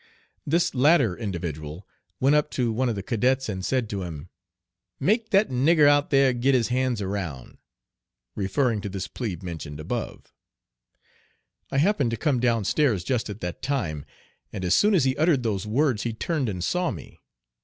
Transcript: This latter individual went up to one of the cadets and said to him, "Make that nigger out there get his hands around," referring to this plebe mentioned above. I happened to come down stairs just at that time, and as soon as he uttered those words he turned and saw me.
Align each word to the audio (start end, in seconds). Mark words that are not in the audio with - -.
This 0.47 0.73
latter 0.73 1.15
individual 1.15 1.87
went 2.19 2.35
up 2.35 2.49
to 2.57 2.71
one 2.71 2.89
of 2.89 2.95
the 2.95 3.03
cadets 3.03 3.47
and 3.47 3.63
said 3.63 3.87
to 3.91 4.01
him, 4.01 4.29
"Make 4.99 5.29
that 5.29 5.49
nigger 5.49 5.87
out 5.87 6.09
there 6.09 6.33
get 6.33 6.55
his 6.55 6.69
hands 6.69 7.03
around," 7.03 7.59
referring 8.35 8.81
to 8.81 8.89
this 8.89 9.07
plebe 9.07 9.43
mentioned 9.43 9.79
above. 9.79 10.33
I 11.69 11.77
happened 11.77 12.09
to 12.09 12.17
come 12.17 12.39
down 12.39 12.65
stairs 12.65 13.03
just 13.03 13.29
at 13.29 13.41
that 13.41 13.61
time, 13.61 14.03
and 14.51 14.65
as 14.65 14.73
soon 14.73 14.95
as 14.95 15.03
he 15.03 15.15
uttered 15.17 15.43
those 15.43 15.67
words 15.67 16.01
he 16.01 16.13
turned 16.13 16.49
and 16.49 16.63
saw 16.63 16.89
me. 16.89 17.19